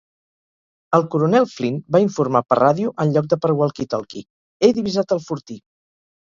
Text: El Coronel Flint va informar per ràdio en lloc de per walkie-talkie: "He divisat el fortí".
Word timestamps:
El 0.97 1.03
Coronel 1.15 1.45
Flint 1.51 1.77
va 1.95 2.01
informar 2.05 2.41
per 2.53 2.57
ràdio 2.61 2.95
en 3.05 3.13
lloc 3.19 3.29
de 3.35 3.39
per 3.45 3.53
walkie-talkie: 3.61 4.25
"He 4.69 4.73
divisat 4.81 5.15
el 5.19 5.23
fortí". 5.29 5.61